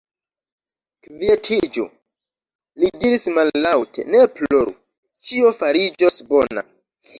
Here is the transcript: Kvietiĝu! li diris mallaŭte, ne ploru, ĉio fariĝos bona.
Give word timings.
Kvietiĝu! 1.07 1.83
li 2.83 2.91
diris 3.05 3.27
mallaŭte, 3.37 4.07
ne 4.15 4.25
ploru, 4.41 4.75
ĉio 5.29 5.55
fariĝos 5.61 6.21
bona. 6.35 6.69